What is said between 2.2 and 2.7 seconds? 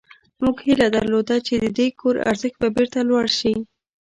ارزښت به